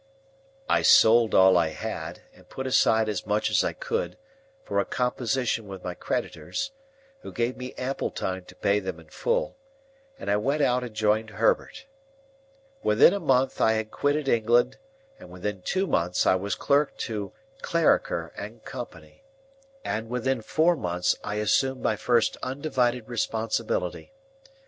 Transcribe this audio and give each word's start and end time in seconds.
I 0.67 0.81
sold 0.81 1.35
all 1.35 1.57
I 1.59 1.67
had, 1.67 2.21
and 2.33 2.49
put 2.49 2.65
aside 2.65 3.07
as 3.07 3.27
much 3.27 3.51
as 3.51 3.63
I 3.63 3.73
could, 3.73 4.17
for 4.63 4.79
a 4.79 4.83
composition 4.83 5.67
with 5.67 5.83
my 5.83 5.93
creditors,—who 5.93 7.31
gave 7.31 7.55
me 7.55 7.75
ample 7.77 8.09
time 8.09 8.43
to 8.45 8.55
pay 8.55 8.79
them 8.79 8.99
in 8.99 9.09
full,—and 9.09 10.31
I 10.31 10.37
went 10.37 10.63
out 10.63 10.83
and 10.83 10.95
joined 10.95 11.29
Herbert. 11.29 11.85
Within 12.81 13.13
a 13.13 13.19
month, 13.19 13.61
I 13.61 13.73
had 13.73 13.91
quitted 13.91 14.27
England, 14.27 14.79
and 15.19 15.29
within 15.29 15.61
two 15.61 15.85
months 15.85 16.25
I 16.25 16.33
was 16.33 16.55
clerk 16.55 16.97
to 17.05 17.31
Clarriker 17.61 18.33
and 18.35 18.65
Co., 18.65 18.87
and 19.85 20.09
within 20.09 20.41
four 20.41 20.75
months 20.75 21.15
I 21.23 21.35
assumed 21.35 21.83
my 21.83 21.95
first 21.95 22.37
undivided 22.41 23.07
responsibility. 23.07 24.13